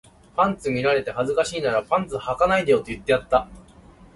[0.35, 3.47] パンツ見られて恥ずかしいならパンツ履かないでよって言ってやった